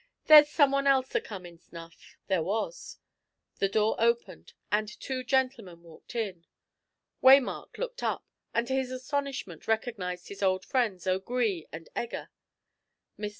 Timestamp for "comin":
1.21-1.59